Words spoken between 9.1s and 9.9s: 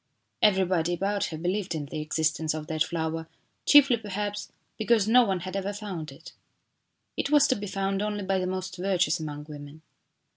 among women.